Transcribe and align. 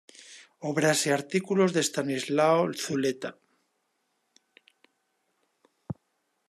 Obras 0.71 1.05
y 1.05 1.11
artículos 1.11 1.73
de 1.73 1.81
Estanislao 1.81 2.73
Zuleta. 2.73 3.37